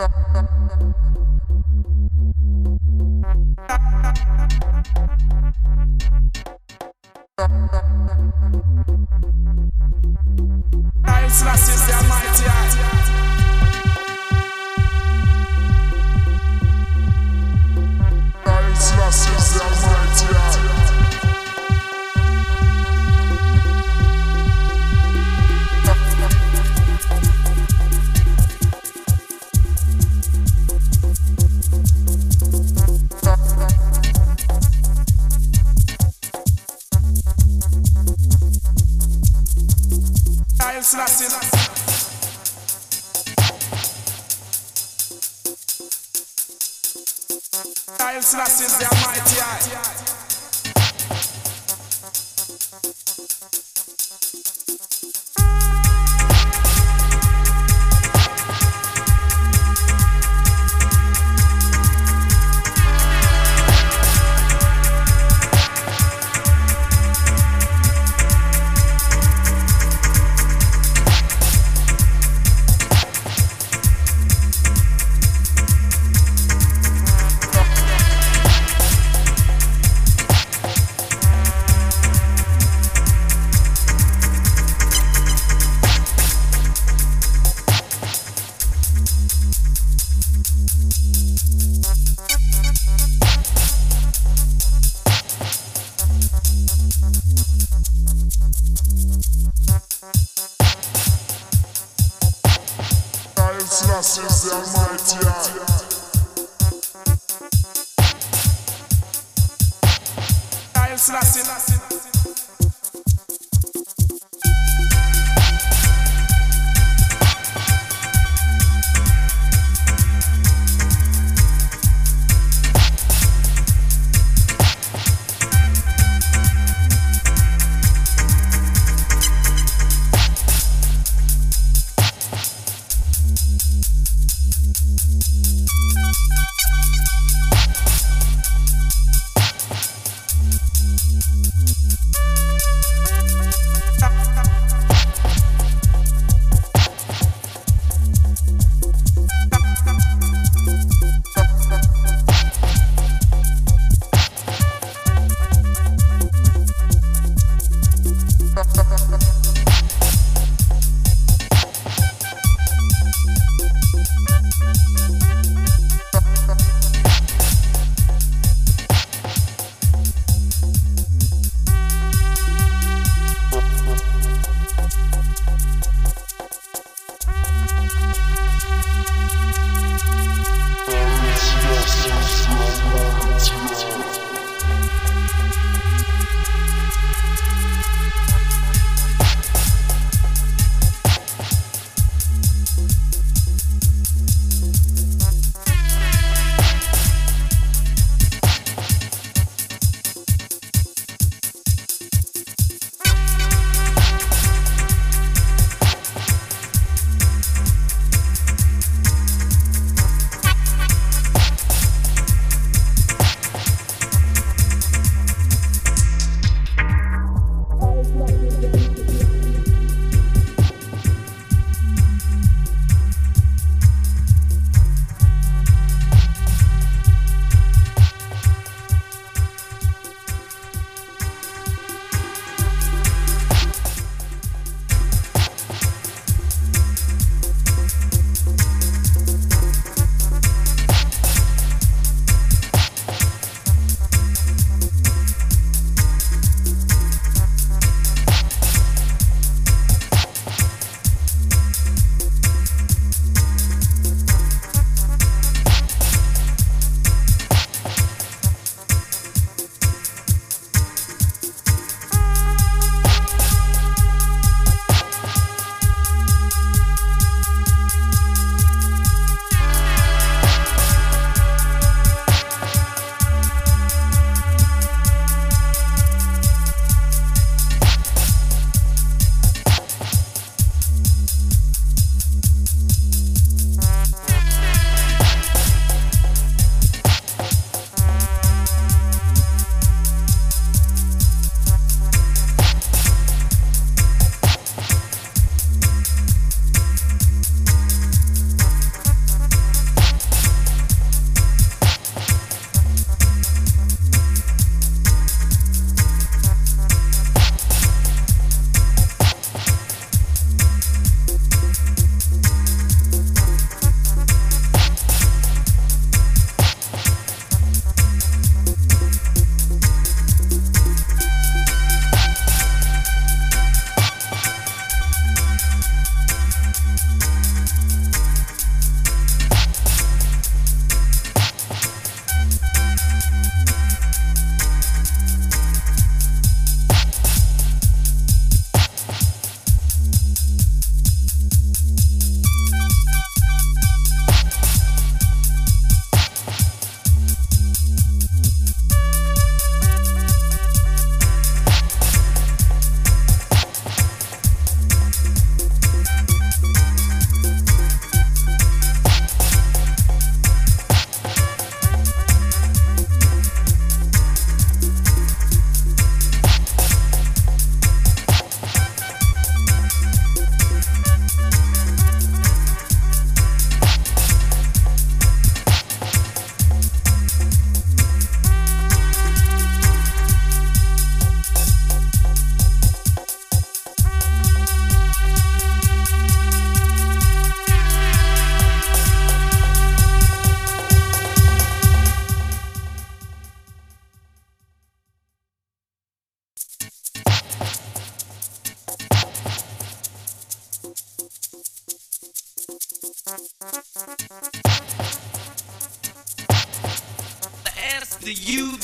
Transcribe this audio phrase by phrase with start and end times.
[0.00, 0.10] Nice,
[11.42, 13.57] that's is the mighty.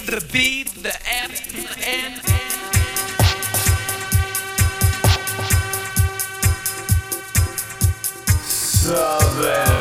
[0.02, 1.43] the beat, the end,
[1.82, 2.55] end, end.
[8.44, 9.73] Southern.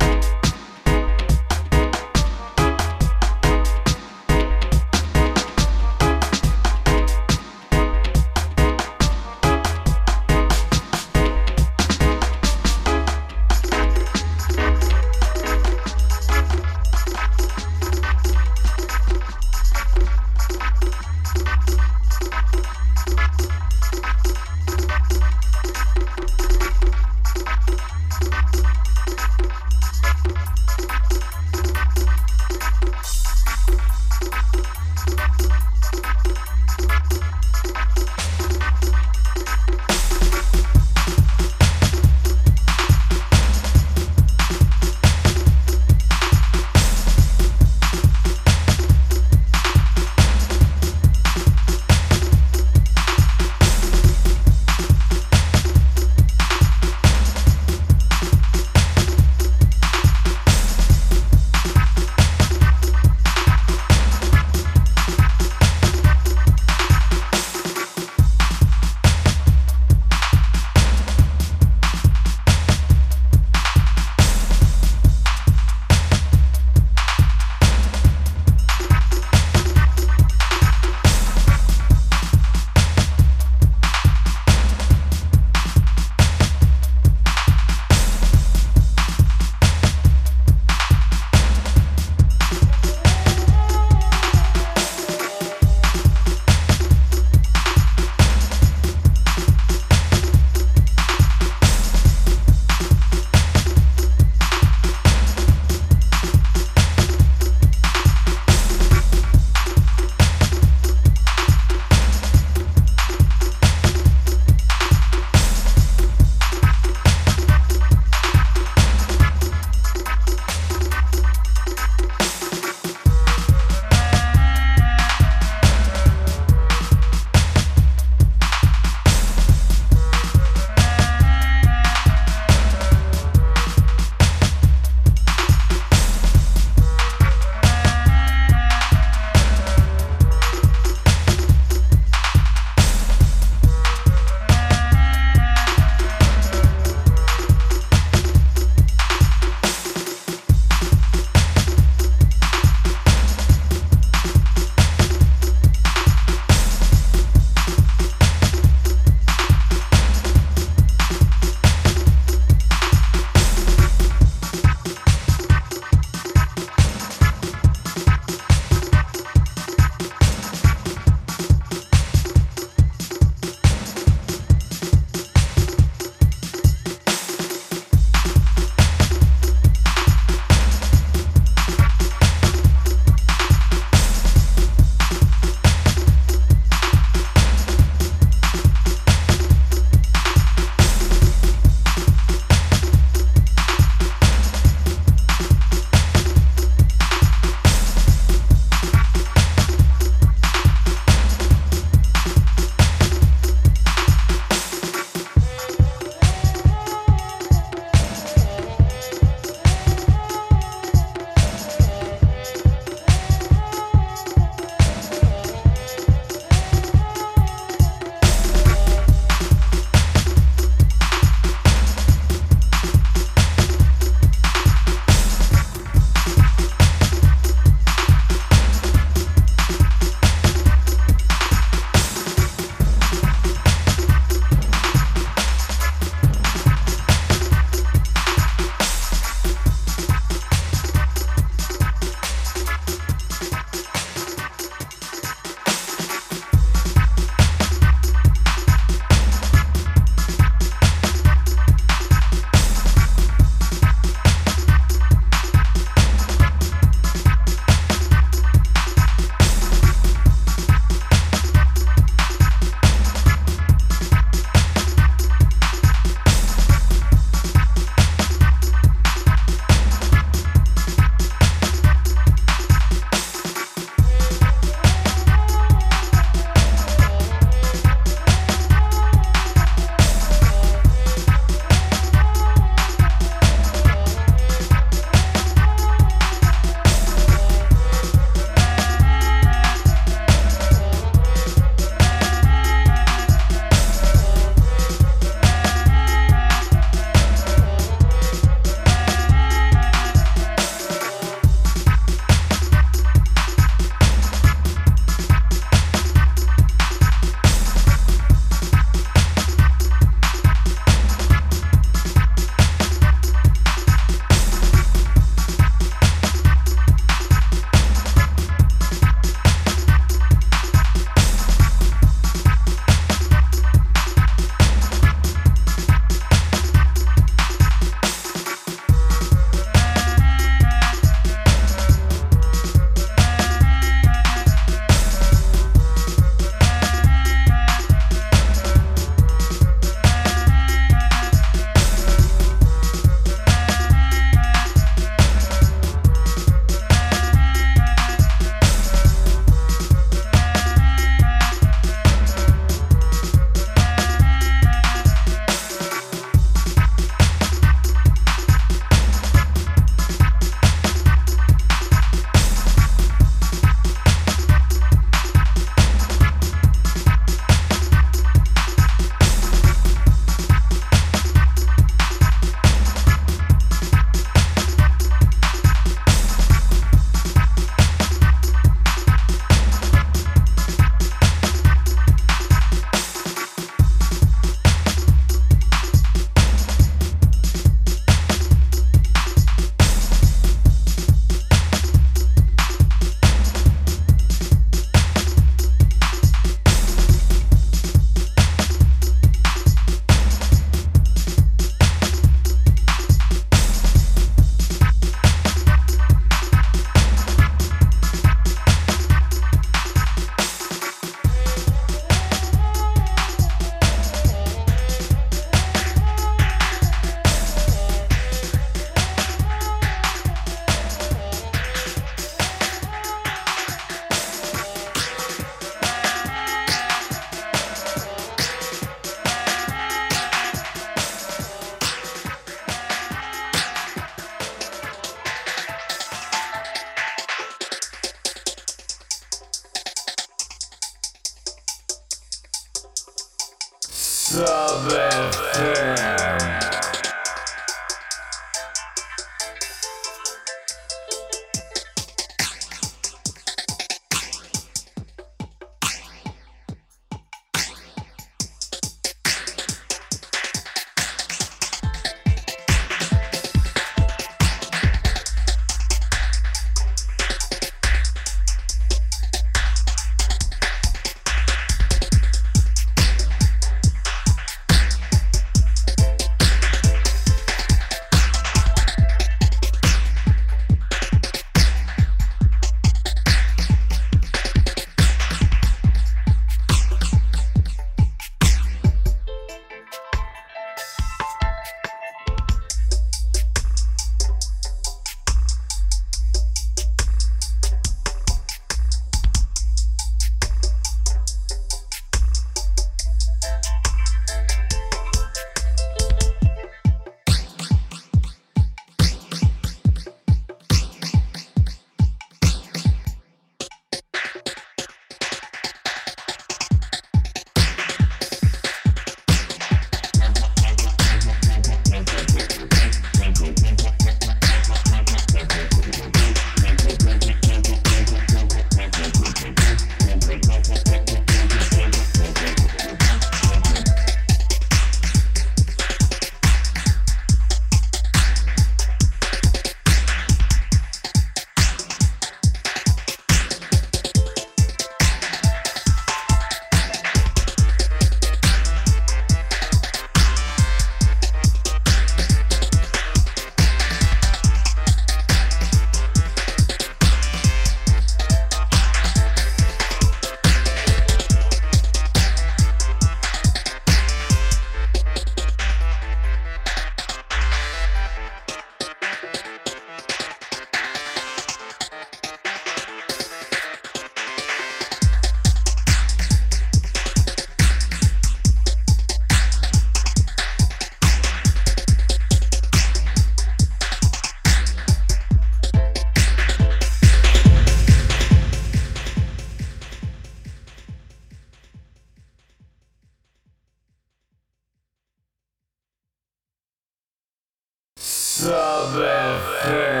[598.41, 600.00] Top FM.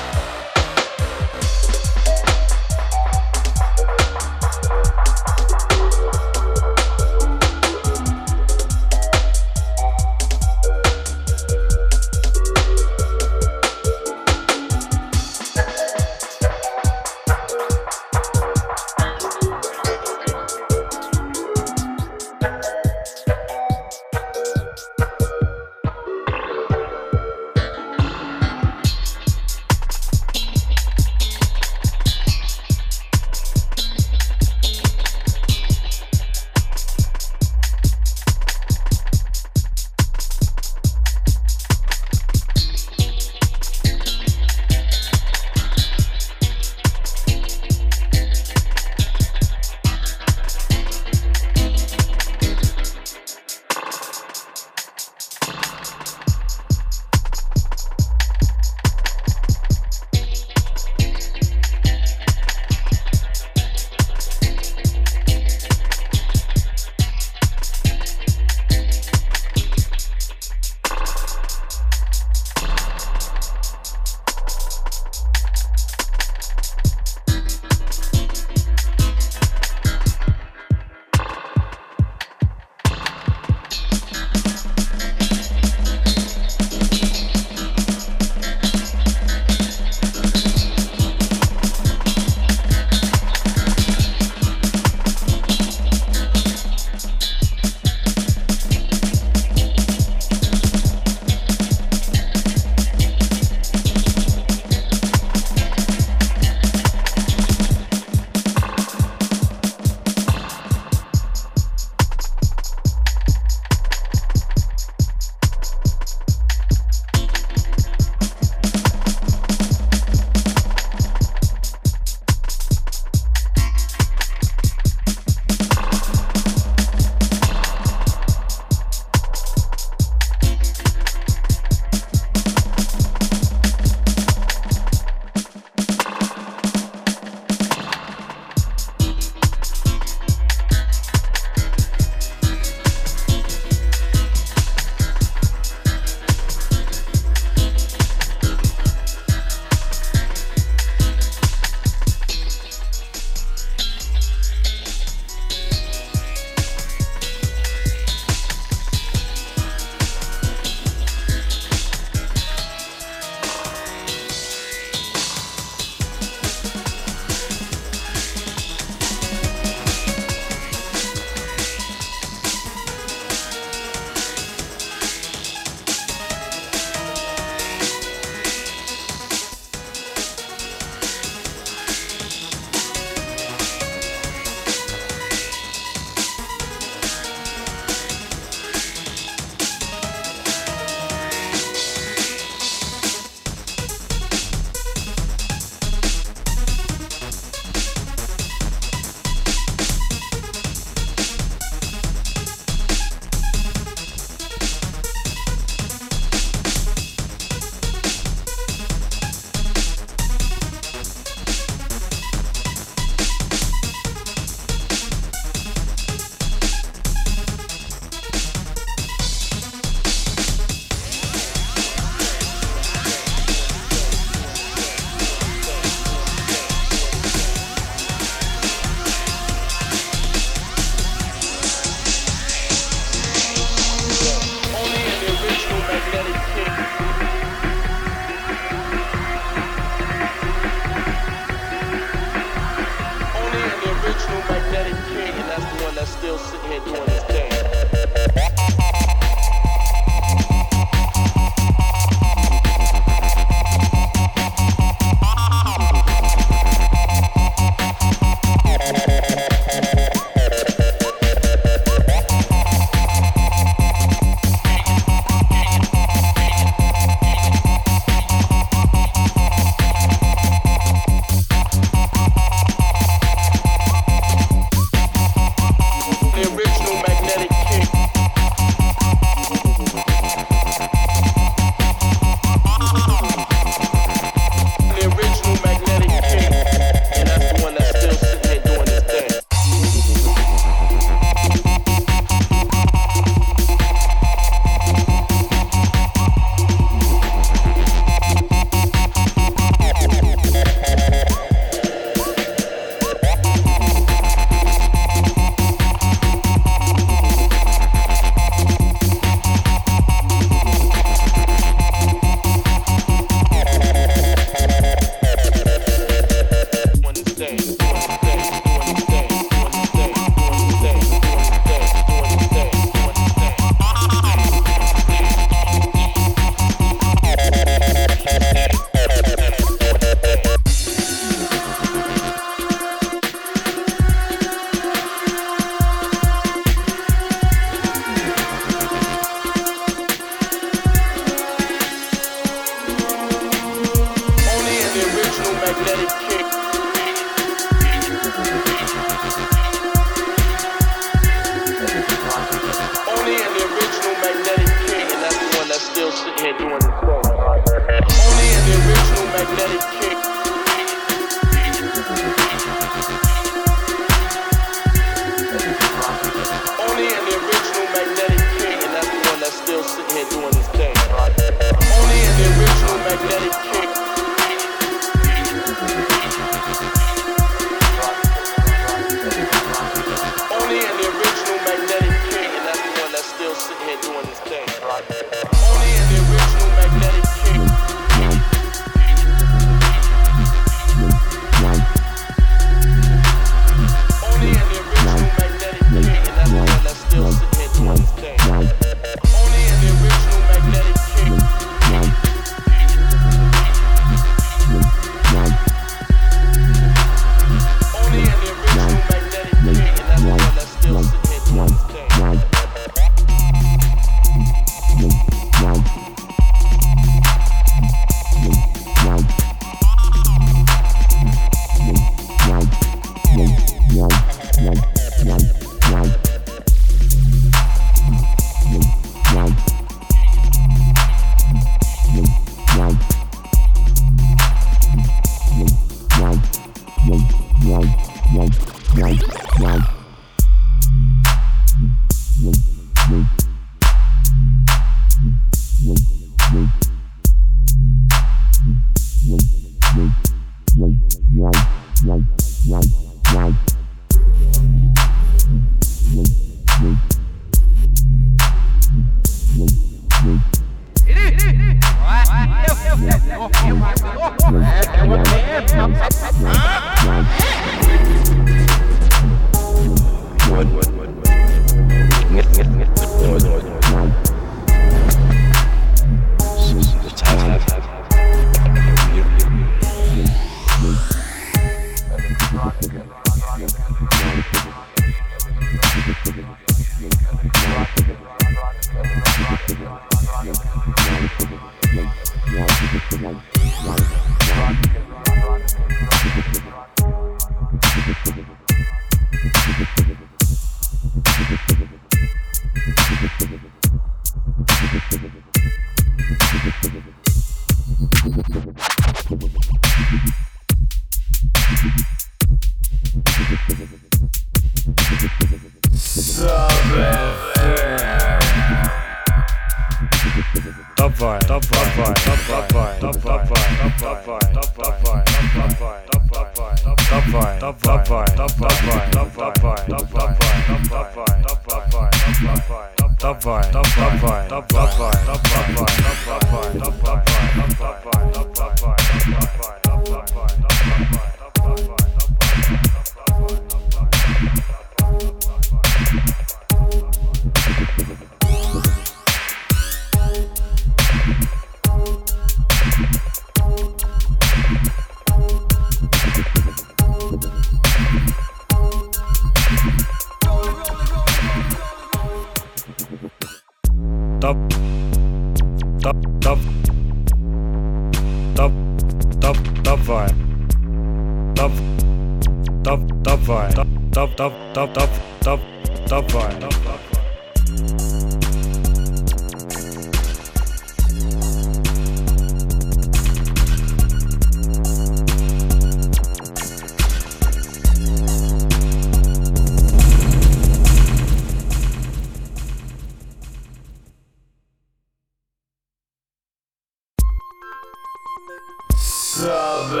[599.43, 600.00] of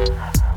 [0.00, 0.49] podcast.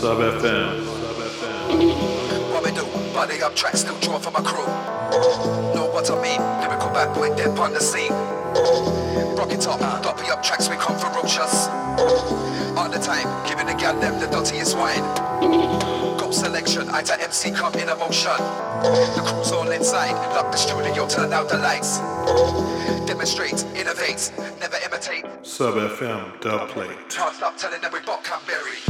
[0.00, 0.84] Sub FM.
[2.52, 2.84] What we do?
[3.14, 4.66] Body up track, still draw for my crew.
[5.74, 6.40] Know what I mean?
[6.60, 8.12] Lyrical bad boy, dead on the scene.
[9.36, 11.79] Rock it up, doppy up tracks, we come ferocious.
[13.00, 15.00] Time, giving the gal them the dirtiest wine.
[16.18, 18.36] Go selection, I to MC come in emotion.
[19.16, 21.98] The crew's all inside, lock the studio, turn out the lights.
[23.06, 25.24] Demonstrate, innovate, never imitate.
[25.42, 26.90] Sub FM dub plate.
[27.08, 28.89] Can't stop telling them we bought Canberry.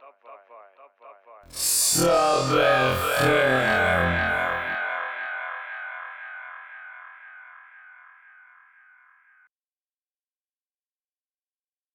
[1.53, 4.40] Sub FM.